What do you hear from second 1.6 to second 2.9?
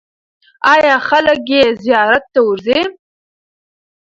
زیارت ته ورځي؟